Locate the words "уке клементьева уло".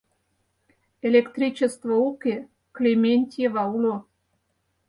2.09-3.95